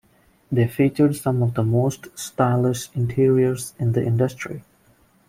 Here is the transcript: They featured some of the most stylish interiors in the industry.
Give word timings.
They 0.51 0.67
featured 0.67 1.15
some 1.15 1.43
of 1.43 1.53
the 1.53 1.61
most 1.61 2.07
stylish 2.17 2.89
interiors 2.95 3.75
in 3.77 3.91
the 3.91 4.03
industry. 4.03 4.63